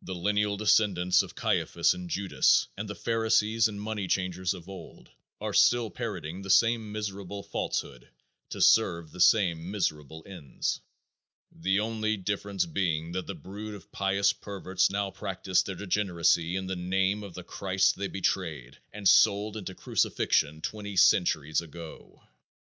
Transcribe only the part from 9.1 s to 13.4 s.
the same miserable ends, the only difference being that the